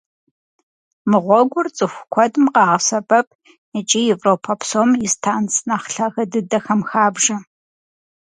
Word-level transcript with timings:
Мы 1.09 1.17
гъуэгур 1.23 1.67
цӀыху 1.75 2.05
куэдым 2.13 2.45
къагъэсэбэп 2.53 3.27
икӀи 3.79 4.01
Европэ 4.15 4.53
псом 4.59 4.89
и 5.05 5.07
станц 5.13 5.53
нэхъ 5.67 5.89
лъагэ 5.97 6.23
дыдэхэм 6.31 6.81
хабжэ. 6.89 7.35